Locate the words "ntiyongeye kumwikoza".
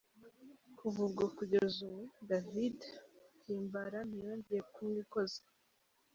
4.09-5.41